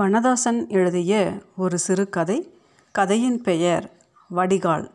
வனதாசன் 0.00 0.68
எழுதிய 0.68 1.32
ஒரு 1.56 1.78
சிறுகதை 1.78 2.54
கதையின் 2.90 3.42
பெயர் 3.42 3.92
வடிகால். 4.28 4.90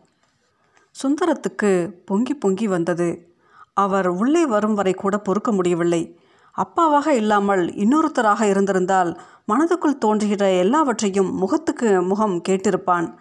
சுந்தரத்துக்கு 1.04 1.92
பொங்கி 2.06 2.34
பொங்கி 2.34 2.68
வந்தது. 2.68 3.36
அவர் 3.74 4.08
உள்ளே 4.08 4.46
வரும் 4.46 4.74
வரை 4.74 4.94
கூட 4.94 5.18
பொறுக்க 5.18 5.52
முடியவில்லை. 5.52 6.20
அப்பாவாக 6.58 7.08
இல்லாமல் 7.08 7.68
இன்னொருத்தராக 7.68 8.42
இருந்திருந்தால் 8.42 9.22
மனதுக்குள் 9.48 9.98
தோன்றுகிற 9.98 10.50
எல்லாவற்றையும் 10.50 11.36
முகத்துக்கு 11.36 12.02
முகம் 12.02 12.42
கேட்டிருப்பான். 12.50 13.14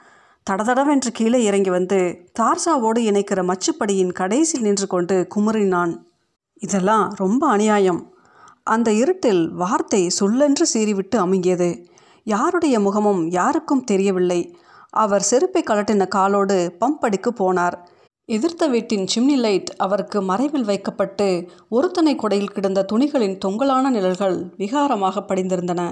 தடதடவென்று 0.50 1.10
கீழே 1.12 1.42
இறங்கி 1.42 1.70
வந்து 1.70 2.30
தார்சாவோடு 2.40 2.98
இணைக்கிற 2.98 3.52
மச்சுப்படியின் 3.52 4.12
கடைசியில் 4.12 4.66
நின்று 4.66 4.86
கொண்டு 4.86 5.26
குமுறினான். 5.36 5.96
இதெல்லாம் 6.54 7.12
ரொம்ப 7.16 7.48
அநியாயம். 7.48 8.13
அந்த 8.66 8.92
இருட்டில் 8.92 9.50
வார்த்தை 9.52 10.10
சொல்லென்று 10.20 10.64
சீறிவிட்டு 10.74 11.16
அமுங்கியது. 11.16 11.84
யாருடைய 12.22 12.80
முகமும் 12.80 13.30
யாருக்கும் 13.30 13.84
தெரியவில்லை. 13.84 14.56
அவர் 14.90 15.22
செருப்பை 15.22 15.62
கலட்டின 15.70 16.06
காலோடு 16.06 16.76
பம்படிக்கு 16.80 17.30
போனார். 17.38 17.76
எதிர்த்த 18.24 18.66
வீட்டின் 18.66 19.06
சிம்னி 19.14 19.36
லைட் 19.36 19.70
அவருக்கு 19.76 20.22
மறைவில் 20.22 20.64
வைக்கப்பட்டு 20.64 21.48
ஒருத்தனை 21.68 22.14
கொடையில் 22.14 22.52
கிடந்த 22.52 22.86
துணிகளின் 22.92 23.36
தொங்கலான 23.44 23.90
நிழல்கள் 23.90 24.36
விகாரமாக 24.58 25.24
படிந்திருந்தன. 25.28 25.82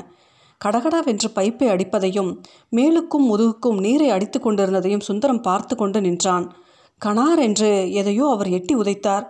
கடகடாவென்று 0.65 1.29
பைப்பை 1.35 1.69
அடிப்பதையும் 1.69 2.41
மேலுக்கும் 2.77 3.29
முதுகுக்கும் 3.31 3.79
நீரை 3.81 4.11
அடித்து 4.11 4.41
கொண்டிருந்ததையும் 4.41 5.01
சுந்தரம் 5.01 5.41
பார்த்து 5.41 5.77
கொண்டு 5.77 6.01
நின்றான். 6.01 6.53
கணார் 7.07 7.39
என்று 7.39 7.93
எதையோ 7.93 8.27
அவர் 8.31 8.49
எட்டி 8.49 8.75
உதைத்தார். 8.75 9.25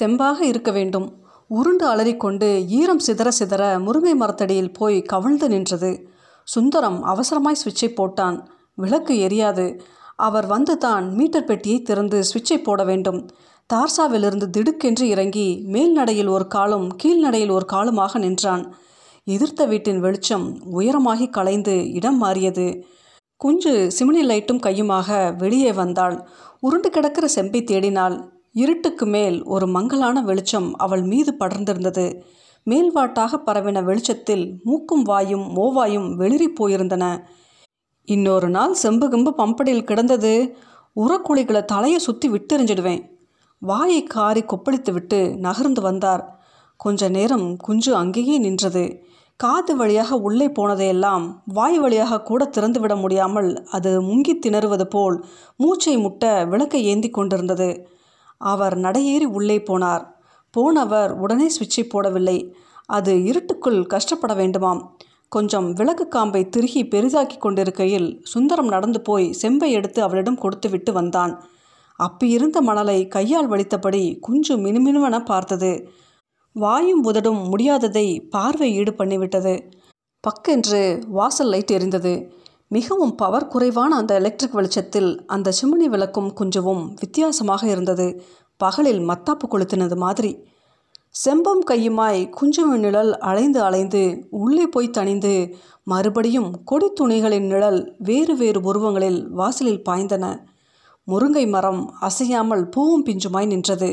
செம்பாக 0.00 0.40
இருக்க 0.40 0.70
வேண்டும். 0.70 1.23
உருண்டு 1.50 1.86
அலறிக்கொண்டு 1.86 2.66
ஈரம் 2.68 3.00
சிதற 3.06 3.28
சிதற 3.38 3.62
முருங்கை 3.78 4.14
மரத்தடியில் 4.14 4.72
போய் 4.72 5.02
கவிழ்ந்து 5.02 5.48
நின்றது. 5.48 6.08
சுந்தரம் 6.44 7.04
அவசரமாய் 7.04 7.60
சுவிட்சை 7.62 7.88
போட்டான். 7.88 8.38
விளக்கு 8.74 9.14
எரியாது. 9.28 9.80
அவர் 10.16 10.46
வந்து 10.46 10.78
தான் 10.78 11.12
மீட்டர் 11.14 11.44
பெட்டியை 11.44 11.82
திறந்து 11.82 12.24
சுவிட்சை 12.24 12.58
போட 12.62 12.84
வேண்டும். 12.84 13.28
தார்சாவிலிருந்து 13.74 14.46
திடுக்கென்று 14.56 15.02
இறங்கி 15.02 15.62
மேல் 15.66 15.92
நடையில் 15.92 16.26
ஒரு 16.26 16.46
காலும் 16.46 16.96
கீழ் 16.96 17.20
நடையில் 17.20 17.50
ஒரு 17.50 17.66
காலுமாக 17.72 18.18
நின்றான். 18.18 18.74
எதிர்த்த 19.24 19.64
வீட்டின் 19.64 20.00
வெளிச்சம் 20.00 20.46
உயரமாகி 20.78 21.30
கலைந்து 21.30 21.92
இடம் 21.92 22.18
மாறியது. 22.18 22.84
குஞ்சு 23.36 23.90
சிமினி 23.98 24.22
லைட்டும் 24.24 24.64
கையுமாக 24.66 25.36
வெளியே 25.36 25.72
வந்தாள். 25.72 26.28
உருண்டு 26.60 26.90
கிடக்கிற 26.90 27.28
செம்பை 27.28 27.62
தேடினாள். 27.62 28.16
இருட்டுக்கு 28.54 29.06
மேல் 29.06 29.42
ஒரு 29.44 29.66
மங்கலான 29.66 30.22
வெளிச்சம் 30.22 30.76
அவள் 30.76 31.02
மீது 31.02 31.34
படர்ந்திருந்தது. 31.38 32.22
மேல்வாட்டாக 32.66 33.38
பரவின 33.46 33.84
வெளிச்சத்தில் 33.84 34.60
மூக்கும் 34.64 35.02
வாயும் 35.02 35.56
மோவாயும் 35.56 36.08
வெளிரி 36.18 36.46
போயிருந்தன. 36.60 37.24
இன்னொரு 38.04 38.48
நாள் 38.48 38.74
செம்பு 38.74 39.08
கம்பு 39.08 39.30
பம்படியில் 39.36 39.84
கிடந்தது. 39.84 40.56
உரக்குழிகளை 40.96 41.64
தலையை 41.64 41.98
சுற்றி 41.98 42.28
விட்டெறிஞ்சிடுவேன். 42.28 43.02
வாயை 43.58 44.02
காரி 44.02 44.40
கொப்பளித்து 44.40 44.92
விட்டு 44.92 45.36
நகர்ந்து 45.36 45.80
வந்தார். 45.80 46.42
கொஞ்ச 46.76 47.08
நேரம் 47.08 47.56
குஞ்சு 47.56 47.94
அங்கேயே 47.94 48.38
நின்றது. 48.38 49.02
காது 49.36 49.76
வழியாக 49.76 50.16
உள்ளே 50.16 50.46
போனதையெல்லாம் 50.46 51.34
வாய் 51.44 51.78
வழியாக 51.78 52.22
கூட 52.22 52.50
திறந்துவிட 52.56 53.00
முடியாமல் 53.00 53.64
அது 53.70 54.02
முங்கி 54.02 54.38
திணறுவது 54.46 54.84
போல் 54.84 55.24
மூச்சை 55.56 55.96
முட்ட 55.96 56.44
விளக்கை 56.44 56.84
ஏந்தி 56.84 57.10
கொண்டிருந்தது. 57.10 57.68
அவர் 58.38 58.78
நடையேறி 58.78 59.24
உள்ளே 59.24 59.58
போனார். 59.58 60.06
போனவர் 60.50 61.12
உடனே 61.12 61.48
சுவிட்சை 61.48 61.82
போடவில்லை. 61.82 62.52
அது 62.86 63.22
இருட்டுக்குள் 63.22 63.86
கஷ்டப்பட 63.86 64.34
வேண்டுமாம். 64.34 64.88
கொஞ்சம் 65.28 65.72
விளக்கு 65.72 66.08
காம்பை 66.08 66.48
திருகி 66.48 66.84
பெரிதாக்கி 66.84 67.38
கொண்டிருக்கையில் 67.38 68.20
சுந்தரம் 68.22 68.68
நடந்து 68.68 69.00
போய் 69.00 69.32
செம்பை 69.32 69.72
எடுத்து 69.72 70.02
அவளிடம் 70.02 70.38
கொடுத்து 70.38 70.68
விட்டு 70.68 70.92
வந்தான். 70.92 71.44
அப்பியிருந்த 71.98 72.60
மணலை 72.60 73.08
கையால் 73.08 73.50
வலித்தபடி 73.50 74.18
குஞ்சு 74.20 74.56
மினுமினுவென 74.56 75.24
பார்த்தது. 75.24 75.88
வாயும் 76.52 77.04
உதடும் 77.04 77.56
முடியாததை 77.56 78.28
பார்வை 78.28 78.72
ஈடு 78.72 78.92
பண்ணிவிட்டது. 78.92 79.70
பக்கென்று 80.24 81.06
வாசல் 81.06 81.48
லைட் 81.48 81.70
எரிந்தது. 81.70 82.30
மிகவும் 82.74 83.14
பவர் 83.14 83.48
குறைவான 83.48 83.96
அந்த 83.96 84.12
எலக்ட்ரிக் 84.14 84.52
வெளிச்சத்தில் 84.52 85.10
அந்த 85.26 85.52
சிம்னி 85.58 85.86
விளக்கும் 85.86 86.30
குஞ்சுவும் 86.40 86.82
வித்தியாசமாக 87.00 87.62
இருந்தது. 87.66 88.06
பகலில் 88.60 89.00
மத்தாப்பு 89.08 89.46
கொளுத்தினது 89.50 89.96
மாதிரி. 89.96 90.30
செம்பம் 91.24 91.62
கையுமாய் 91.70 92.20
குஞ்சுவின் 92.38 92.82
நிழல் 92.84 93.12
அலைந்து 93.18 93.60
அலைந்து 93.62 94.02
உள்ளே 94.30 94.66
போய் 94.66 94.94
தணிந்து 94.98 95.34
மறுபடியும் 95.84 96.50
கொடி 96.64 96.88
துணிகளின் 97.00 97.46
நிழல் 97.46 97.80
வேறு 97.98 98.36
வேறு 98.36 98.60
உருவங்களில் 98.60 99.20
வாசலில் 99.30 99.84
பாய்ந்தன. 99.88 100.24
முருங்கை 101.06 101.46
மரம் 101.48 101.82
அசையாமல் 102.00 102.64
பூவும் 102.68 103.06
பிஞ்சுமாய் 103.06 103.46
நின்றது. 103.46 103.90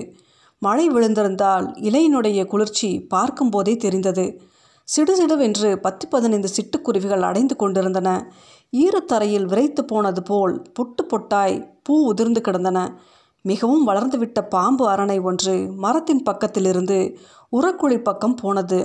மழை 0.61 0.85
விழுந்திருந்தால் 0.89 1.67
இலையினுடைய 1.87 2.41
குளிர்ச்சி 2.45 2.89
பார்க்கும்போதே 3.13 3.75
தெரிந்தது. 3.75 4.25
சிடுசிடுவென்று 4.95 5.75
பத்து 5.75 6.07
பதினைந்து 6.07 6.49
சிட்டுக்குருவிகள் 6.55 7.19
அடைந்து 7.19 7.55
கொண்டிருந்தன. 7.55 8.09
ஈரத்தரையில் 8.71 9.45
விரைத்து 9.45 9.85
போனது 9.85 10.23
போல் 10.23 10.61
பொட்டு 10.73 11.03
பொட்டாய் 11.03 11.55
பூ 11.83 12.05
உதிர்ந்து 12.05 12.41
கிடந்தன. 12.41 12.79
மிகவும் 13.41 13.87
வளர்ந்துவிட்ட 13.87 14.41
பாம்பு 14.49 14.87
அரணை 14.87 15.19
ஒன்று 15.19 15.53
மரத்தின் 15.75 16.23
பக்கத்திலிருந்து 16.25 17.17
உரக்குழி 17.51 17.97
பக்கம் 18.03 18.35
போனது. 18.35 18.79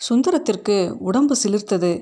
சுந்தரத்திற்கு 0.00 0.90
உடம்பு 0.98 1.36
சிலிர்த்தது. 1.42 1.92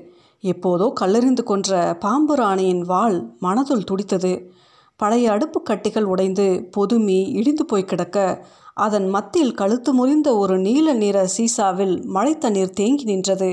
எப்போதோ 0.43 0.93
கல்லறிந்து 1.01 1.43
கொன்ற 1.43 1.97
பாம்பு 1.99 2.35
ராணியின் 2.35 2.81
வாள் 2.81 3.17
மனதுள் 3.41 3.87
துடித்தது. 3.91 4.51
பழைய 4.95 5.31
அடுப்பு 5.31 5.61
கட்டிகள் 5.69 6.09
உடைந்து 6.13 6.69
பொதுமி 6.77 7.19
இடிந்து 7.29 7.65
போய் 7.65 7.85
கிடக்க 7.85 8.45
அதன் 8.77 9.07
மத்தியில் 9.09 9.53
கழுத்து 9.53 9.93
முறிந்த 9.93 10.37
ஒரு 10.37 10.57
நீல 10.57 10.93
நிற 10.93 11.27
சீசாவில் 11.37 11.95
மழை 12.05 12.37
தண்ணீர் 12.37 12.69
தேங்கி 12.69 13.03
நின்றது. 13.03 13.51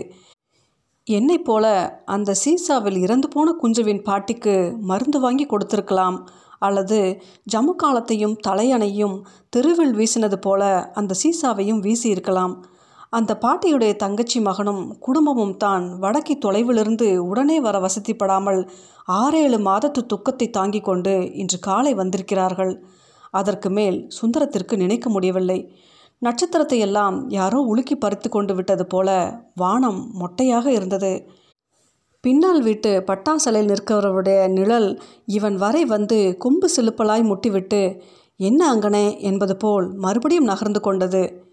என்னைப் 1.06 1.44
போல 1.44 1.66
அந்த 2.04 2.34
சீசாவில் 2.44 2.98
இறந்து 2.98 3.28
போன 3.28 3.54
குஞ்சுவின் 3.62 4.02
பாட்டிக்கு 4.02 4.74
மருந்து 4.80 5.20
வாங்கி 5.20 5.46
கொடுத்திருக்கலாம். 5.46 6.18
அல்லது 6.58 6.98
ஜம்மு 7.52 7.74
காலத்தையும் 7.76 8.36
தலையணையும் 8.48 9.16
தெருவில் 9.48 9.94
வீசினது 9.94 10.36
போல 10.36 10.92
அந்த 10.94 11.14
சீசாவையும் 11.22 11.82
வீசியிருக்கலாம். 11.86 12.54
அந்த 13.10 13.38
பாட்டியுடைய 13.42 13.96
தங்கச்சி 13.96 14.40
மகனும் 14.40 14.98
குடும்பமும் 14.98 15.56
தான் 15.56 15.98
வடக்கி 15.98 16.34
தொலைவிலிருந்து 16.38 17.16
உடனே 17.16 17.60
வர 17.60 17.76
வசதிப்படாமல் 17.78 18.60
ஆறேழு 19.08 19.58
மாதத்து 19.58 20.00
துக்கத்தை 20.06 20.50
தாங்கி 20.50 20.80
கொண்டு 20.80 21.32
இன்று 21.34 21.58
காலை 21.58 21.94
வந்திருக்கிறார்கள். 21.94 22.72
அதற்கு 23.30 23.70
மேல் 23.70 24.10
சுந்தரத்திற்கு 24.20 24.76
நினைக்க 24.76 25.08
முடியவில்லை. 25.10 25.72
நட்சத்திரத்தை 26.18 26.78
எல்லாம் 26.78 27.30
யாரோ 27.30 27.58
உலுக்கி 27.60 27.96
பறித்து 27.96 28.28
கொண்டு 28.28 28.54
விட்டது 28.54 28.86
போல 28.86 29.38
வானம் 29.54 30.10
மொட்டையாக 30.20 30.66
இருந்தது. 30.66 31.26
பின்னால் 32.20 32.62
வீட்டு 32.62 33.04
பட்டாசலையில் 33.06 33.70
நிற்கிறவருடைய 33.72 34.48
நிழல் 34.48 35.02
இவன் 35.24 35.56
வரை 35.56 35.84
வந்து 35.84 36.36
கொம்பு 36.38 36.68
சிலுப்பலாய் 36.76 37.22
முட்டிவிட்டு 37.22 38.00
என்ன 38.36 38.74
அங்கனே? 38.74 39.18
என்பது 39.18 39.56
போல் 39.56 39.92
மறுபடியும் 39.94 40.44
நகர்ந்து 40.44 40.80
கொண்டது. 40.80 41.46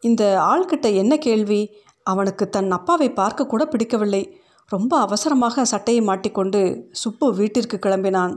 இந்த 0.00 0.38
ஆள்கிட்ட 0.40 0.94
என்ன 0.94 1.16
கேள்வி? 1.18 1.70
அவனுக்கு 2.02 2.48
தன் 2.48 2.70
அப்பாவை 2.70 3.12
பார்க்க 3.12 3.46
கூட 3.46 3.66
பிடிக்கவில்லை. 3.66 4.40
ரொம்ப 4.66 4.98
அவசரமாக 4.98 5.64
சட்டையை 5.64 6.02
மாட்டிக்கொண்டு 6.02 6.88
சுப்பு 6.90 7.34
வீட்டிற்கு 7.34 7.76
கிளம்பினான். 7.76 8.34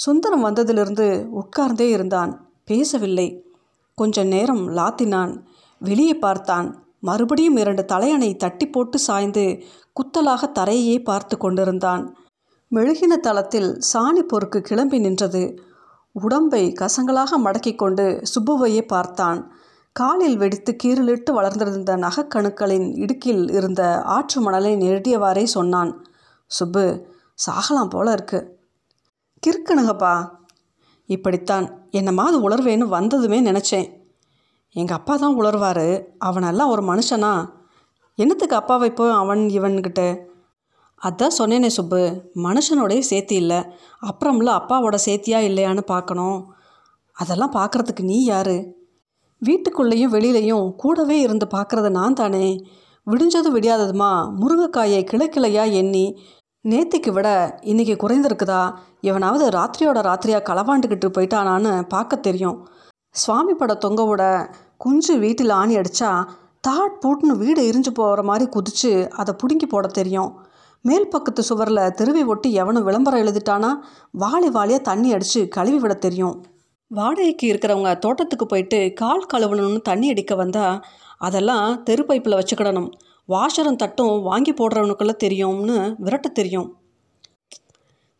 சுந்தரம் 0.00 0.44
வந்ததிலிருந்து 0.44 1.28
உட்கார்ந்தே 1.32 1.88
இருந்தான். 1.88 2.50
பேசவில்லை. 2.64 3.44
கொஞ்ச 3.94 4.24
நேரம் 4.24 4.68
லாத்தினான். 4.68 5.40
வெளியே 5.78 6.14
பார்த்தான். 6.14 6.82
மறுபடியும் 7.00 7.56
இரண்டு 7.56 7.84
தலையணை 7.84 8.36
தட்டி 8.36 8.68
போட்டு 8.68 8.98
சாய்ந்து 8.98 9.62
குத்தலாக 9.92 10.52
தரையே 10.58 11.04
பார்த்து 11.04 11.36
கொண்டிருந்தான். 11.36 12.16
மெழுகின 12.74 13.16
தளத்தில் 13.20 13.80
சாணி 13.92 14.18
பொறுக்கு 14.18 14.60
கிளம்பி 14.60 14.98
நின்றது. 14.98 15.62
உடம்பை 16.12 16.72
கசங்களாக 16.80 17.30
மடக்கி 17.44 17.76
கொண்டு 17.76 18.22
சுப்புவையே 18.22 18.86
பார்த்தான். 18.86 19.52
காலில் 19.92 20.36
வெடித்து 20.36 20.76
கீரலிட்டு 20.82 21.32
வளர்ந்திருந்த 21.32 21.96
நகக்கணுக்களின் 21.96 22.98
இடுக்கில் 22.98 23.50
இருந்த 23.50 24.02
ஆற்று 24.02 24.40
மணலை 24.40 24.74
நெருடியவாறே 24.76 25.44
சொன்னான். 25.44 26.04
சுப்பு 26.46 27.06
சாகலாம் 27.48 27.88
போல 27.88 28.12
இருக்கு. 28.12 28.58
கிறுக்கணுங்கப்பா 29.46 30.28
இப்படித்தான் 31.06 31.88
என்னமாவது 31.92 32.38
உளர்வேன்னு 32.42 32.78
வந்ததுமே 32.78 33.40
நினச்சேன். 33.40 33.92
எங்கள் 34.72 34.96
அப்பா 34.96 35.16
தான் 35.16 35.36
உளர்வார். 35.36 36.02
அவனெல்லாம் 36.24 36.68
ஒரு 36.68 36.82
மனுஷனா. 36.82 37.48
என்னத்துக்கு 38.14 38.56
அப்பாவை 38.56 38.90
போய் 38.90 39.10
அவன் 39.10 39.38
இவன்கிட்ட? 39.38 40.18
அதான் 41.02 41.30
சொன்னேனே 41.38 41.66
சுப்பு. 41.66 42.30
மனுஷனோடைய 42.34 43.02
சேர்த்தி 43.10 43.32
இல்லை. 43.32 43.56
அப்புறம்ல 44.02 44.50
அப்பாவோட 44.58 44.98
சேர்த்தியா 45.06 45.38
இல்லையான்னு 45.48 45.80
பார்க்கணும். 45.80 46.52
அதெல்லாம் 47.12 47.52
பார்க்குறதுக்கு 47.52 48.02
நீ 48.02 48.24
யார்? 48.24 48.54
வீட்டுக்குள்ளேயும் 49.46 50.12
வெளியிலையும் 50.12 50.74
கூடவே 50.76 51.20
இருந்து 51.20 51.46
பார்க்குறது 51.46 51.90
நான் 51.90 52.12
தானே. 52.12 52.64
விடிஞ்சதும் 53.10 53.54
விடியாததுமா. 53.54 54.10
முருங்கைக்காயை 54.40 55.04
கிளக்கிளையாக 55.04 55.72
எண்ணி 55.72 56.18
நேத்திக்கு 56.64 57.10
விட 57.12 57.28
இன்னைக்கு 57.62 57.94
குறைந்திருக்குதா? 57.94 58.74
எவனாவது 59.00 59.44
ராத்திரியோட 59.48 59.98
ராத்திரியாக 60.06 60.42
களவாண்டுக்கிட்டு 60.48 61.08
போயிட்டானான்னு 61.16 61.88
பார்க்க 61.88 62.16
தெரியும். 62.16 62.68
சுவாமி 63.10 63.54
பட 63.54 63.78
தொங்கவோட 63.84 64.24
குஞ்சு 64.76 65.18
வீட்டில் 65.18 65.50
ஆணி 65.50 65.76
அடித்தா 65.76 66.10
தாட் 66.68 67.00
போட்டுன்னு 67.04 67.36
வீடு 67.42 67.62
எரிஞ்சு 67.70 67.92
போகிற 67.94 68.22
மாதிரி 68.22 68.50
குதிச்சு 68.56 69.08
அதை 69.08 69.34
பிடுங்கி 69.34 69.66
போட 69.66 69.86
தெரியும். 69.86 70.30
மேல் 70.82 71.08
பக்கத்து 71.08 71.42
சுவரில் 71.42 71.94
தெருவை 71.94 72.24
ஒட்டி 72.24 72.52
எவனும் 72.52 72.84
விளம்பரம் 72.84 73.22
எழுதிட்டானா? 73.22 73.70
வாளி 74.20 74.50
வாளியாக 74.58 74.86
தண்ணி 74.90 75.12
அடித்து 75.12 75.48
கழுவி 75.48 75.78
விட 75.78 75.94
தெரியும். 75.94 76.36
வாடகைக்கு 76.86 77.46
இருக்கிறவங்க 77.52 77.98
தோட்டத்துக்கு 77.98 78.46
போயிட்டு 78.46 78.92
கால் 78.92 79.30
கழுவணும்னு 79.34 79.80
தண்ணி 79.80 80.08
அடிக்க 80.10 80.34
வந்தால் 80.34 80.84
அதெல்லாம் 81.18 81.82
தெரு 81.82 82.04
பைப்பில் 82.08 82.38
வச்சுக்கிடணும். 82.40 82.90
வாஷரும் 83.30 83.76
தட்டும் 83.76 84.22
வாங்கி 84.22 84.52
போடுறவனுக்குள்ளே 84.52 85.14
தெரியும்னு 85.16 85.94
விரட்ட 85.98 86.28
தெரியும். 86.28 86.68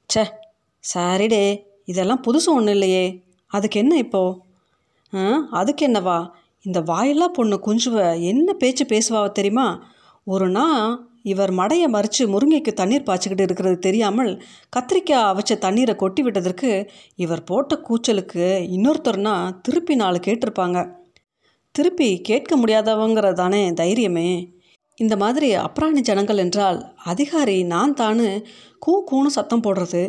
சே 0.06 0.22
சரிடே 0.84 1.44
இதெல்லாம் 1.84 2.22
புதுசு 2.22 2.48
ஒன்றும் 2.48 2.66
இல்லையே. 2.66 3.24
அதுக்கு 3.46 3.80
என்ன 3.80 3.96
இப்போ? 3.96 4.40
ஆ 5.14 5.20
அதுக்கு 5.50 5.88
என்னவா? 5.88 6.30
இந்த 6.62 6.80
வாயெல்லாம் 6.80 7.32
பொண்ணு 7.32 7.56
குஞ்சுவ 7.66 8.22
என்ன 8.22 8.52
பேச்சு 8.52 8.84
பேசுவாவ 8.84 9.32
தெரியுமா? 9.32 9.82
ஒரு 10.24 10.48
நாள் 10.48 11.08
இவர் 11.22 11.52
மடையை 11.52 11.86
மறித்து 11.86 12.24
முருங்கைக்கு 12.24 12.72
தண்ணீர் 12.72 13.06
பாய்ச்சிக்கிட்டு 13.06 13.40
இருக்கிறது 13.40 13.78
தெரியாமல் 13.78 14.42
கத்திரிக்காய் 14.76 15.28
அவச்ச 15.32 15.58
தண்ணீரை 15.58 15.96
கொட்டி 15.96 16.22
விட்டதற்கு 16.22 16.90
இவர் 17.14 17.44
போட்ட 17.44 17.80
கூச்சலுக்கு 17.88 18.46
இன்னொருத்தர்னா 18.76 19.34
திருப்பி 19.62 19.94
நாலு 19.94 20.18
கேட்டிருப்பாங்க. 20.18 20.78
திருப்பி 21.74 22.20
கேட்க 22.20 22.56
முடியாதவங்கிறதானே 22.56 23.62
தைரியமே. 23.80 24.30
இந்த 25.00 25.16
மாதிரி 25.16 25.56
அப்ராணி 25.56 26.00
ஜனங்கள் 26.00 26.36
என்றால் 26.36 26.78
அதிகாரி 27.04 27.62
நான் 27.62 27.94
தானு 27.94 28.44
கூ 28.78 28.92
கூணு 29.10 29.26
சத்தம் 29.26 29.62
போடுறது. 29.62 30.02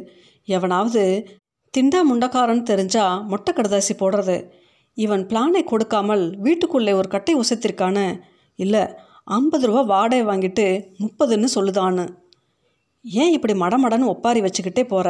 எவனாவது 0.47 1.03
திண்டா 1.73 1.99
முண்டக்காரன்னு 2.09 2.63
தெரிஞ்சா 2.63 3.05
மொட்டை 3.21 3.51
கடுதாசி 3.53 3.93
போடுறது. 3.99 4.49
இவன் 4.97 5.23
பிளானை 5.27 5.63
கொடுக்காமல் 5.63 6.23
வீட்டுக்குள்ளே 6.39 6.93
ஒரு 6.93 7.07
கட்டை 7.07 7.35
உசைத்திருக்கானு. 7.35 8.05
இல்லை 8.55 8.83
ஐம்பது 9.23 9.65
ரூபா 9.67 9.81
வாடகை 9.81 10.25
வாங்கிட்டு 10.25 10.65
முப்பதுன்னு 10.99 11.47
சொல்லுதான்னு. 11.55 12.05
ஏன் 13.05 13.31
இப்படி 13.31 13.53
மடமடன்னு 13.53 14.11
ஒப்பாரி 14.13 14.41
வச்சுக்கிட்டே 14.41 14.83
போகிற 14.83 15.09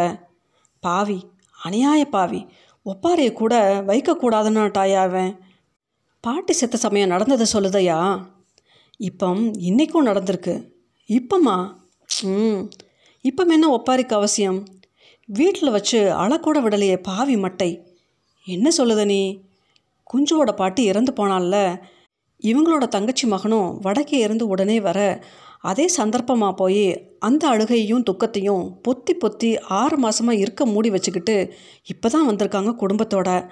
பாவி 0.83 1.19
அநியாய 1.67 2.03
பாவி. 2.09 2.41
ஒப்பாரியை 2.85 3.33
கூட 3.33 3.55
வைக்கக்கூடாதுன்னு 3.87 4.95
அவன்? 4.97 5.31
பாட்டி 6.23 6.53
செத்த 6.53 6.77
சமயம் 6.77 7.09
நடந்ததை 7.09 7.45
சொல்லுதையா? 7.53 7.97
இப்போ 9.01 9.35
இன்றைக்கும் 9.59 10.05
நடந்திருக்கு. 10.05 10.63
இப்போம்மா 11.09 11.75
ம். 12.23 12.69
இப்போ 13.21 13.45
என்ன 13.45 13.69
ஒப்பாரிக்கு 13.69 14.13
அவசியம்? 14.13 14.65
வீட்டில் 15.25 15.69
வச்சு 15.69 15.99
அழக்கூட 15.99 16.61
விடலையே 16.61 16.97
பாவி 17.01 17.35
மட்டை. 17.35 17.81
என்ன 18.45 18.69
சொல்லுத 18.77 19.05
நீ? 19.05 19.41
குஞ்சுவோட 20.13 20.51
பாட்டி 20.51 20.83
இறந்து 20.83 21.11
போனால்ல 21.11 21.79
இவங்களோட 22.43 22.87
தங்கச்சி 22.87 23.27
மகனும் 23.27 23.79
வடக்கே 23.81 24.17
இருந்து 24.17 24.47
உடனே 24.47 24.81
வர 24.81 25.23
அதே 25.61 25.87
சந்தர்ப்பமாக 25.87 26.53
போய் 26.55 27.17
அந்த 27.19 27.47
அழுகையும் 27.47 28.03
துக்கத்தையும் 28.03 28.81
பொத்தி 28.87 29.13
பொத்தி 29.25 29.57
ஆறு 29.59 29.97
மாதமாக 29.97 30.39
இருக்க 30.39 30.65
மூடி 30.65 30.89
வச்சுக்கிட்டு 30.89 31.53
இப்போ 31.83 32.09
தான் 32.09 32.27
வந்திருக்காங்க 32.29 32.73
குடும்பத்தோட. 32.79 33.49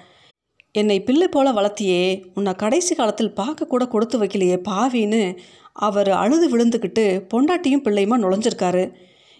என்னை 0.74 1.02
பிள்ளை 1.02 1.28
போல 1.28 1.52
வளர்த்தியே 1.52 2.02
உன்னை 2.34 2.52
கடைசி 2.54 2.94
காலத்தில் 2.94 3.34
பார்க்கக்கூட 3.34 3.88
கொடுத்து 3.88 4.24
வைக்கலையே 4.24 4.62
பாவின்னு 4.68 5.38
அவர் 5.72 6.10
அழுது 6.10 6.46
விழுந்துக்கிட்டு 6.48 7.04
பொண்டாட்டியும் 7.34 7.84
பிள்ளையுமா 7.84 8.16
நுழைஞ்சிருக்காரு. 8.16 8.92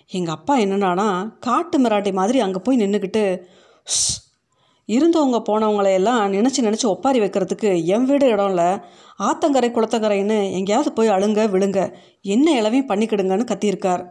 எங்கள் 0.06 0.35
அப்பா 0.35 0.59
என்னென்னா 0.59 1.09
காட்டு 1.41 1.79
மிராட்டி 1.79 2.12
மாதிரி 2.12 2.41
அங்கே 2.41 2.59
போய் 2.59 2.77
நின்றுக்கிட்டு 2.77 3.43
"ஸ், 3.87 4.17
இருந்தவங்க 4.87 5.38
போனவங்களையெல்லாம் 5.49 6.23
நினச்சி 6.32 6.61
நினச்சி 6.61 6.87
ஒப்பாரி 6.87 7.21
வைக்கிறதுக்கு 7.21 7.85
என் 7.85 8.05
வீடு 8.05 8.29
இடம் 8.29 8.49
இல்லை 8.49 8.69
ஆத்தங்கரை 9.19 9.71
குளத்தங்கரைன்னு 9.71 10.53
எங்கேயாவது 10.53 10.93
போய் 10.93 11.09
அழுங்க 11.09 11.47
விழுங்க 11.49 11.81
என்ன 12.21 12.50
இளவையும் 12.53 12.88
பண்ணிக்கிடுங்கன்னு 12.88 13.50
கத்தியிருக்கார். 13.53 14.03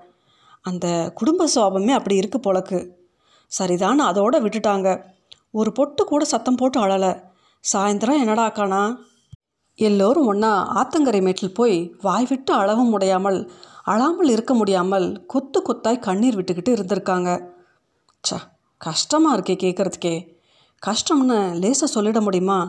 அந்த 0.61 1.11
குடும்ப 1.15 1.47
சுவாபமே 1.55 1.91
அப்படி 1.91 2.15
இருக்கு 2.15 2.39
போலக்கு. 2.39 2.79
சரிதான் 3.47 4.01
அதோட 4.01 4.35
விட்டுட்டாங்க. 4.41 4.87
ஒரு 5.53 5.69
பொட்டு 5.71 6.01
கூட 6.03 6.23
சத்தம் 6.25 6.57
போட்டு 6.61 6.77
அழலை. 6.79 7.11
சாயந்தரம் 7.63 8.21
என்னடா 8.23 8.43
ஆக்கானா 8.49 8.81
எல்லோரும் 9.79 10.27
ஒன்றா 10.31 10.51
ஆத்தங்கரை 10.79 11.21
மேட்டில் 11.25 11.57
போய் 11.59 11.77
வாய் 12.01 12.27
விட்டு 12.29 12.51
அளவும் 12.53 12.91
முடியாமல் 12.93 13.39
அழாமல் 13.83 14.29
இருக்க 14.29 14.53
முடியாமல் 14.53 15.07
கொத்து 15.33 15.59
கொத்தாய் 15.61 16.05
கண்ணீர் 16.07 16.37
விட்டுக்கிட்டு 16.39 16.71
இருந்திருக்காங்க. 16.75 17.29
ச்ச 18.23 18.39
கஷ்டமாக 18.81 19.35
இருக்கே 19.37 19.55
கேட்குறதுக்கே 19.63 20.15
கஷ்டம்னு 20.81 21.37
லேசாக 21.61 21.89
சொல்லிட 21.95 22.19
முடியுமா? 22.27 22.59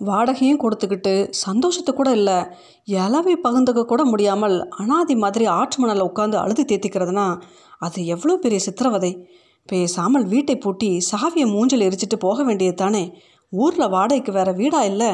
வாடகையும் 0.00 0.62
கொடுத்துக்கிட்டு 0.62 1.14
சந்தோஷத்து 1.46 1.92
கூட 1.94 2.10
இல்லை. 2.18 2.38
இலவை 3.00 3.34
பகிர்ந்துக்க 3.44 3.82
கூட 3.84 4.02
முடியாமல் 4.04 4.56
அனாதி 4.80 5.14
மாதிரி 5.24 5.44
ஆற்று 5.58 5.78
மணலில் 5.82 6.08
உட்காந்து 6.10 6.36
அழுது 6.42 6.64
தேத்திக்கிறதுனா 6.70 7.26
அது 7.78 7.98
எவ்வளோ 8.06 8.36
பெரிய 8.44 8.60
சித்திரவதை? 8.66 9.12
பேசாமல் 9.70 10.26
வீட்டை 10.32 10.56
பூட்டி 10.58 10.90
சாவியை 11.10 11.46
மூஞ்சில் 11.54 11.86
எரிச்சிட்டு 11.86 12.16
போக 12.18 12.42
வேண்டியது 12.42 12.76
தானே? 12.76 13.02
ஊரில் 13.52 13.92
வாடகைக்கு 13.94 14.32
வேற 14.32 14.50
வீடா 14.52 14.80
இல்லை? 14.82 15.10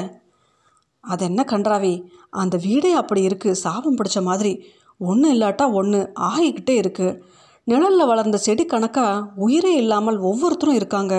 அது 1.05 1.25
என்ன 1.25 1.41
கன்றாவி 1.51 1.95
அந்த 2.43 2.57
வீடே 2.57 2.91
அப்படி 2.93 3.23
இருக்குது 3.27 3.61
சாபம் 3.65 3.99
பிடிச்ச 3.99 4.21
மாதிரி. 4.23 4.53
ஒன்று 4.99 5.29
இல்லாட்டா 5.35 5.65
ஒன்று 5.73 6.01
ஆகிக்கிட்டே 6.31 6.75
இருக்குது 6.83 7.19
நிழலில் 7.65 8.11
வளர்ந்த 8.11 8.37
செடி 8.37 8.65
கணக்காக 8.65 9.27
உயிரே 9.37 9.73
இல்லாமல் 9.75 10.19
ஒவ்வொருத்தரும் 10.29 10.79
இருக்காங்க. 10.81 11.15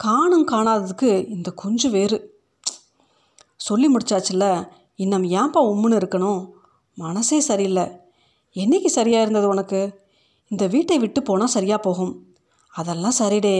காணும் 0.00 0.46
காணாததுக்கு 0.52 1.10
இந்த 1.28 1.48
குஞ்சு 1.50 1.88
வேறு. 1.90 2.18
சொல்லி 3.56 3.88
முடிச்சாச்சுல்ல 3.94 4.46
இன்னும் 4.96 5.26
ஏன்பா 5.38 5.60
உம்முன்னு 5.70 6.00
இருக்கணும்? 6.00 6.40
மனசே 6.98 7.38
சரியில்லை. 7.40 7.86
என்னைக்கு 8.56 8.90
சரியாக 8.98 9.24
இருந்தது 9.24 9.48
உனக்கு? 9.48 9.80
இந்த 10.50 10.64
வீட்டை 10.66 10.96
விட்டு 10.98 11.20
போனால் 11.22 11.54
சரியாக 11.56 11.80
போகும். 11.86 12.12
அதெல்லாம் 12.74 13.18
சரிடே. 13.18 13.56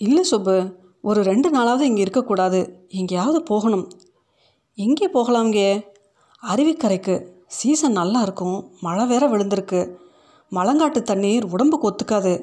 இல்லை 0.00 0.22
சுப்பு 0.22 0.54
ஒரு 1.08 1.20
ரெண்டு 1.22 1.48
நாளாவது 1.50 1.80
இங்கே 1.80 2.00
இருக்கக்கூடாது. 2.00 2.60
எங்கேயாவது 2.88 3.38
போகணும். 3.42 3.86
எங்கே 4.78 5.06
போகலாம்ங்கே? 5.14 5.68
அருவிக்கரைக்கு. 6.42 7.14
சீசன் 7.46 7.98
நல்லா 8.00 8.20
இருக்கும். 8.22 8.58
மழை 8.80 9.04
வேற 9.06 9.24
விழுந்திருக்கு. 9.28 9.80
மலங்காட்டு 10.52 11.00
தண்ணீர் 11.02 11.44
உடம்புக்கு 11.44 11.86
ஒத்துக்காது. 11.90 12.34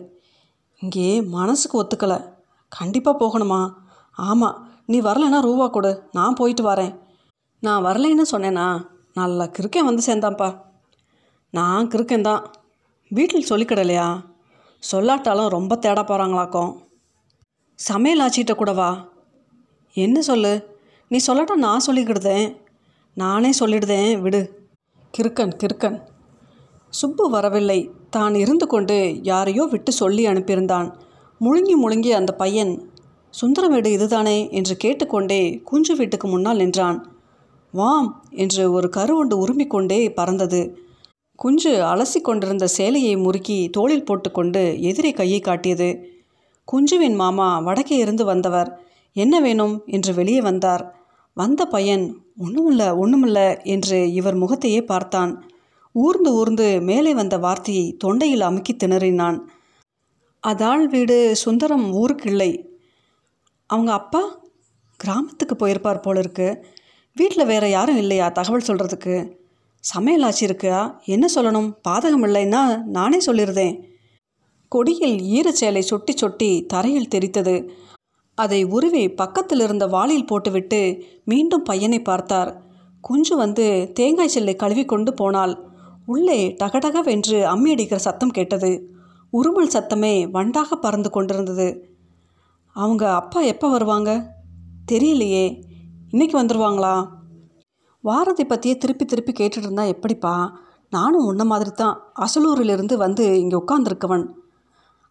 இங்கே 0.82 1.22
மனசுக்கு 1.22 1.76
ஒத்துக்கலை. 1.84 2.18
கண்டிப்பாக 2.72 3.22
போகணுமா? 3.24 3.62
ஆமாம் 4.28 4.58
நீ 4.86 4.98
வரலைன்னா 5.02 5.40
ரூபா 5.40 5.68
கொடு. 5.68 5.92
நான் 6.12 6.34
போயிட்டு 6.34 6.64
வரேன். 6.72 6.94
நான் 7.64 7.86
வரலைன்னு 7.86 8.26
சொன்னேனா? 8.32 8.68
நல்லா 9.14 9.46
கிறுக்கன் 9.58 9.90
வந்து 9.90 10.04
சேர்ந்தான்ப்பா. 10.06 10.50
நான் 11.54 11.88
கிறுக்கன் 11.88 12.28
தான் 12.30 12.42
வீட்டில் 13.12 13.50
சொல்லிக்கிடலையா 13.50 14.08
சொல்லாட்டாலும் 14.92 15.48
ரொம்ப 15.48 15.76
தேட 15.76 16.02
போகிறாங்களாக்கும் 16.02 16.76
சமையல் 17.76 18.20
ஆச்சிட்ட 18.20 18.56
கூடவா 18.56 19.10
என்ன 19.94 20.22
சொல்லு? 20.22 20.66
நீ 21.10 21.18
சொல்லட்டா 21.28 21.56
நான் 21.56 21.84
சொல்லிக்கிடுதேன். 21.88 22.56
நானே 23.14 23.52
சொல்லிடுதேன் 23.60 24.22
விடு. 24.22 24.70
கிறுக்கன் 25.18 25.54
கிறுக்கன். 25.64 26.02
சுப்பு 26.90 27.30
வரவில்லை. 27.30 27.92
தான் 28.10 28.36
இருந்து 28.36 28.68
கொண்டு 28.68 29.20
யாரையோ 29.24 29.64
விட்டு 29.64 29.92
சொல்லி 29.92 30.28
அனுப்பியிருந்தான். 30.28 30.94
முழுங்கி 31.42 31.76
முழுங்கி 31.84 32.10
அந்த 32.10 32.36
பையன் 32.36 32.92
சுந்தரம் 33.30 33.72
வீடு 33.72 33.92
இதுதானே? 33.92 34.50
என்று 34.52 34.78
கேட்டுக்கொண்டே 34.78 35.62
குஞ்சு 35.62 35.96
வீட்டுக்கு 35.96 36.28
முன்னால் 36.28 36.58
நின்றான். 36.58 37.12
வாம் 37.72 38.24
என்று 38.32 38.72
ஒரு 38.72 38.90
கருவண்டு 38.96 39.36
உருமிக்கொண்டே 39.46 40.14
பறந்தது. 40.14 40.87
குஞ்சு 41.40 41.72
அலசி 41.84 42.22
கொண்டிருந்த 42.22 42.68
சேலையை 42.68 43.18
முறுக்கி 43.18 43.70
தோளில் 43.70 44.04
போட்டுக்கொண்டு 44.04 44.82
எதிரே 44.82 45.12
கையை 45.12 45.40
காட்டியது. 45.40 45.90
குஞ்சுவின் 46.72 47.16
மாமா 47.16 47.60
வடக்கே 47.60 47.98
இருந்து 47.98 48.26
வந்தவர். 48.26 48.80
என்ன 49.14 49.40
வேணும்? 49.40 49.84
என்று 49.86 50.14
வெளியே 50.14 50.42
வந்தார். 50.42 50.84
வந்த 51.34 51.66
பையன் 51.66 52.06
ஒன்றுமில்ல 52.40 52.84
ஒன்றுமில்ல 53.04 53.64
என்று 53.64 54.14
இவர் 54.14 54.36
முகத்தையே 54.36 54.84
பார்த்தான். 54.84 55.52
ஊர்ந்து 55.92 56.34
ஊர்ந்து 56.34 56.82
மேலே 56.82 57.14
வந்த 57.14 57.38
வார்த்தையை 57.38 57.98
தொண்டையில் 58.04 58.40
அமுக்கி 58.40 58.76
திணறினான். 58.76 59.40
அதாள் 60.40 60.88
வீடு 60.88 61.36
சுந்தரம் 61.36 61.94
ஊருக்கு 61.94 62.30
இல்லை. 62.30 62.80
அவங்க 63.68 63.94
அப்பா 63.94 64.40
கிராமத்துக்கு 64.98 65.56
போயிருப்பார் 65.56 66.02
போல 66.02 66.20
இருக்கு 66.20 66.66
வீட்டில் 67.16 67.46
வேற 67.46 67.70
யாரும் 67.70 67.98
இல்லையா 67.98 68.30
தகவல் 68.30 68.68
சொல்கிறதுக்கு 68.68 69.16
சமையல் 69.80 70.24
ஆச்சிருக்கா 70.24 70.96
என்ன 71.06 71.26
சொல்லணும்? 71.36 71.74
பாதகம் 71.88 72.26
இல்லைன்னா 72.28 72.86
நானே 72.86 73.20
சொல்லியிருந்தேன் 73.26 73.84
கொடியில் 74.68 75.18
ஈரச்சேலை 75.36 75.80
சொட்டி 75.80 76.14
சொட்டி 76.22 76.66
தரையில் 76.66 77.12
தெரித்தது. 77.16 77.70
அதை 78.36 78.64
உருவி 78.64 79.10
பக்கத்தில் 79.10 79.60
இருந்த 79.60 79.88
வாளில் 79.88 80.26
போட்டுவிட்டு 80.26 81.04
மீண்டும் 81.24 81.64
பையனை 81.64 82.02
பார்த்தார். 82.02 82.62
குஞ்சு 83.02 83.36
வந்து 83.36 83.92
தேங்காய் 83.94 84.28
செல்லை 84.28 84.56
கழுவி 84.56 84.86
கொண்டு 84.86 85.14
போனாள். 85.14 85.58
உள்ளே 86.06 86.56
டகடகவென்று 86.64 87.44
அம்மி 87.44 87.72
அடிக்கிற 87.72 88.00
சத்தம் 88.00 88.30
கேட்டது. 88.30 88.92
உருமல் 89.34 89.74
சத்தமே 89.74 90.30
வண்டாக 90.32 90.76
பறந்து 90.76 91.10
கொண்டிருந்தது. 91.10 91.90
அவங்க 92.72 93.14
அப்பா 93.14 93.42
எப்போ 93.42 93.70
வருவாங்க? 93.70 94.36
தெரியலையே. 94.92 95.64
இன்னைக்கு 96.10 96.44
வந்துடுவாங்களா 96.44 97.16
வாரத்தை 98.08 98.46
பற்றியே 98.46 98.76
திருப்பி 98.78 99.06
திருப்பி 99.06 99.32
கேட்டுட்டு 99.32 99.68
இருந்தா 99.68 99.84
எப்படிப்பா? 99.84 100.34
நானும் 100.90 101.26
உன்ன 101.26 101.44
மாதிரி 101.44 101.72
தான் 101.72 101.96
அசலூரிலிருந்து 102.16 102.96
வந்து 102.96 103.24
இங்கே 103.40 103.58
உட்கார்ந்துருக்கவன் 103.58 104.26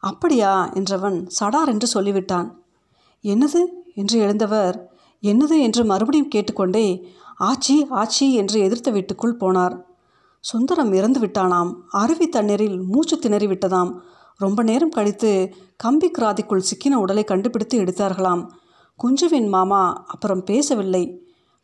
அப்படியா? 0.03 0.53
என்றவன் 0.75 1.19
சடார் 1.39 1.73
என்று 1.73 1.89
சொல்லிவிட்டான். 1.95 2.49
என்னது? 3.25 3.63
என்று 3.95 4.17
எழுந்தவர் 4.19 4.77
என்னது 5.23 5.57
என்று 5.61 5.83
மறுபடியும் 5.85 6.33
கேட்டுக்கொண்டே 6.35 6.87
ஆச்சி 7.41 7.77
ஆச்சி 8.01 8.27
என்று 8.33 8.57
எதிர்த்த 8.61 8.89
வீட்டுக்குள் 8.91 9.41
போனார். 9.41 9.75
சுந்தரம் 10.45 10.93
இறந்து 10.93 11.21
விட்டானாம். 11.21 11.71
அருவி 12.03 12.27
தண்ணீரில் 12.29 12.79
மூச்சு 12.93 13.17
திணறி 13.19 13.47
விட்டதாம். 13.47 13.91
ரொம்ப 14.41 14.61
நேரம் 14.63 14.95
கழித்து 14.97 15.31
கம்பி 15.77 16.09
கிராதிக்குள் 16.19 16.67
சிக்கின 16.69 16.95
உடலை 16.95 17.25
கண்டுபிடித்து 17.25 17.77
எடுத்தார்களாம். 17.83 18.43
குஞ்சுவின் 18.99 19.49
மாமா 19.49 19.83
அப்புறம் 20.07 20.45
பேசவில்லை. 20.45 21.05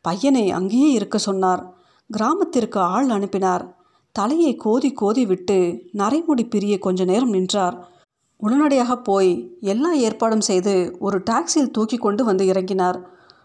பையனை 0.04 0.50
அங்கேயே 0.50 0.90
இருக்க 0.90 1.18
சொன்னார். 1.18 1.62
கிராமத்திற்கு 2.10 2.80
ஆள் 2.80 3.08
அனுப்பினார். 3.08 3.64
தலையை 4.12 4.56
கோதி 4.56 4.92
கோதி 4.92 5.26
விட்டு 5.26 5.58
நரைமுடி 5.92 6.44
பிரிய 6.50 6.78
கொஞ்ச 6.78 7.04
நேரம் 7.04 7.30
நின்றார். 7.30 7.76
உடனடியாக 8.36 8.92
போய் 8.98 9.30
எல்லா 9.60 9.92
ஏற்பாடும் 9.92 10.40
செய்து 10.40 10.96
ஒரு 10.98 11.18
டாக்ஸியில் 11.30 11.70
தூக்கி 11.70 11.96
கொண்டு 11.96 12.24
வந்து 12.24 12.44
இறங்கினார். 12.44 12.98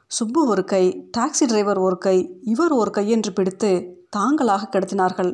சுப்பு 0.07 0.41
ஒரு 0.47 0.63
கை 0.63 1.09
டாக்ஸி 1.17 1.45
டிரைவர் 1.47 1.77
ஒரு 1.77 1.97
கை 1.97 2.17
இவர் 2.43 2.71
ஒரு 2.71 2.91
கை 2.91 3.09
என்று 3.09 3.33
பிடித்து 3.33 3.71
தாங்களாக 4.09 4.69
கிடத்தினார்கள். 4.69 5.31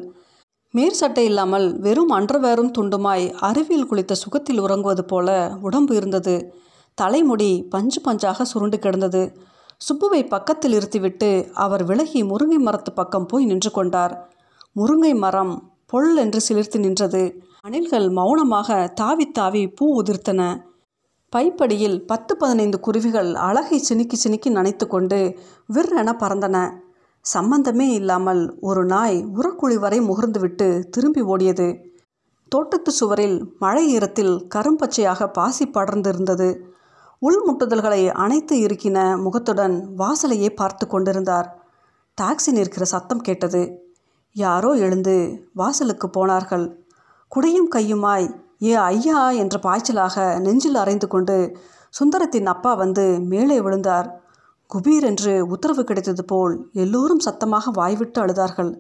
மேற் 0.73 0.91
சட்டை 0.91 1.25
இல்லாமல் 1.25 1.79
வெறும் 1.79 2.09
அன்றவேறும் 2.09 2.71
துண்டுமாய் 2.77 3.25
அருவியில் 3.39 3.89
குளித்த 3.91 4.11
சுகத்தில் 4.11 4.59
உறங்குவது 4.59 5.03
போல 5.05 5.57
உடம்பு 5.61 5.95
இருந்தது. 5.95 6.35
தலைமுடி 6.97 7.51
பஞ்சு 7.69 7.99
பஞ்சாக 8.01 8.41
சுருண்டு 8.41 8.79
கிடந்தது. 8.79 9.23
சுப்புவை 9.77 10.27
பக்கத்தில் 10.27 10.73
இருத்திவிட்டு 10.73 11.51
அவர் 11.53 11.83
விலகி 11.83 12.23
முருங்கை 12.23 12.59
மரத்து 12.59 12.93
பக்கம் 12.93 13.25
போய் 13.25 13.45
நின்று 13.45 13.71
கொண்டார். 13.71 14.29
முருங்கை 14.75 15.15
மரம் 15.15 15.71
பொல் 15.85 16.17
என்று 16.17 16.39
சிலிர்த்து 16.47 16.79
நின்றது. 16.79 17.43
அணில்கள் 17.61 18.09
மௌனமாக 18.09 18.87
தாவி 18.95 19.31
தாவி 19.31 19.67
பூ 19.67 20.01
உதிர்த்தன. 20.01 20.41
பைப்படியில் 21.33 22.05
பத்து 22.05 22.37
பதினைந்து 22.37 22.79
குருவிகள் 22.79 23.35
அழகை 23.35 23.77
சினுக்கி 23.77 24.15
சினுக்கி 24.15 24.49
நனைத்து 24.51 24.87
கொண்டு 24.87 25.37
விற்றென 25.73 26.13
பறந்தன. 26.17 26.57
சம்பந்தமே 27.21 27.89
இல்லாமல் 27.89 28.57
ஒரு 28.59 28.85
நாய் 28.85 29.25
உரக்குழி 29.35 29.75
வரை 29.75 29.99
முகர்ந்துவிட்டு 29.99 30.83
திரும்பி 30.89 31.21
ஓடியது. 31.21 31.67
தோட்டத்து 32.49 32.91
சுவரில் 32.91 33.37
மழை 33.59 33.97
ஈரத்தில் 33.97 34.33
கரும்பச்சையாக 34.55 35.27
பாசி 35.27 35.65
படர்ந்திருந்தது. 35.67 36.49
உள்முட்டுதல்களை 37.25 38.01
அணைத்து 38.23 38.55
இருக்கின 38.59 39.17
முகத்துடன் 39.17 39.75
வாசலையே 39.97 40.49
பார்த்து 40.55 40.87
கொண்டிருந்தார். 40.87 41.47
டாக்ஸி 42.17 42.51
நிற்கிற 42.51 42.85
சத்தம் 42.85 43.21
கேட்டது. 43.21 43.61
யாரோ 44.35 44.71
எழுந்து 44.85 45.15
வாசலுக்கு 45.53 46.09
போனார்கள். 46.09 46.65
குடையும் 47.31 47.69
கையுமாய் 47.75 48.27
ஏ 48.63 48.73
ஐயா 48.73 49.21
என்ற 49.43 49.55
பாய்ச்சலாக 49.63 50.39
நெஞ்சில் 50.39 50.75
அரைந்து 50.75 51.07
கொண்டு 51.07 51.37
சுந்தரத்தின் 51.99 52.45
அப்பா 52.45 52.73
வந்து 52.73 53.05
மேலே 53.31 53.61
விழுந்தார். 53.61 54.07
குபீர் 54.69 55.03
என்று 55.03 55.47
உத்தரவு 55.47 55.83
கிடைத்தது 55.83 56.23
போல் 56.25 56.53
எல்லோரும் 56.73 57.19
சத்தமாக 57.19 57.71
வாய்விட்டு 57.71 58.19
அழுதார்கள். 58.21 58.71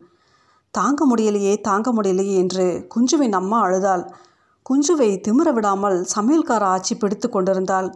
தாங்க 0.71 1.01
முடியலையே 1.09 1.61
தாங்க 1.61 1.89
முடியலையே 1.93 2.35
என்று 2.43 2.65
குஞ்சுவின் 2.95 3.35
அம்மா 3.39 3.59
அழுதாள். 3.61 4.05
குஞ்சுவை 4.69 5.09
திமிர 5.27 5.51
விடாமல் 5.53 5.97
சமையல்கார 6.15 6.63
ஆட்சி 6.75 6.95
பிடித்து 6.95 7.29
கொண்டிருந்தாள். 7.29 7.89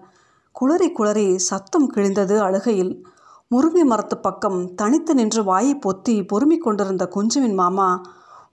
குளறி 0.61 0.91
குளறி 0.91 1.35
சத்தம் 1.35 1.91
கிழிந்தது 1.93 2.37
அழுகையில். 2.37 3.05
முருங்கை 3.51 3.83
மரத்து 3.83 4.17
பக்கம் 4.17 4.73
தனித்து 4.75 5.13
நின்று 5.15 5.43
வாயை 5.43 5.79
பொத்தி 5.85 6.27
பொறுமிக் 6.27 6.63
கொண்டிருந்த 6.63 7.09
குஞ்சுவின் 7.15 7.53
மாமா 7.53 8.01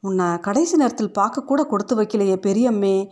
உன்னை 0.01 0.41
கடைசி 0.41 0.77
நேரத்தில் 0.77 1.17
பார்க்கக்கூட 1.19 1.67
கொடுத்து 1.67 1.95
வைக்கலையே 1.97 2.37
பெரியம்மே. 2.47 3.09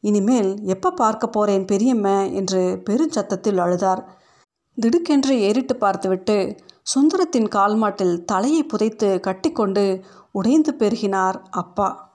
இனிமேல் 0.00 0.64
எப்போ 0.64 0.90
பார்க்க 0.90 1.26
போறேன் 1.26 1.64
பெரியம்மை? 1.64 2.34
என்று 2.34 2.82
பெருஞ்சத்தத்தில் 2.90 3.58
அழுதார். 3.58 4.02
திடுக்கென்று 4.80 5.30
ஏறிட்டு 5.38 5.76
பார்த்துவிட்டு 5.76 6.56
சுந்தரத்தின் 6.94 7.48
கால்மாட்டில் 7.48 8.24
தலையை 8.24 8.64
புதைத்து 8.64 9.20
கட்டிக்கொண்டு 9.20 10.00
உடைந்து 10.32 10.74
பெருகினார் 10.78 11.38
அப்பா. 11.50 12.13